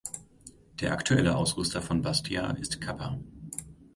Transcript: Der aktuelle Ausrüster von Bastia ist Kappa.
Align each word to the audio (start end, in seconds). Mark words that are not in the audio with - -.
Der 0.79 0.93
aktuelle 0.93 1.35
Ausrüster 1.35 1.79
von 1.79 2.01
Bastia 2.01 2.49
ist 2.53 2.81
Kappa. 2.81 3.19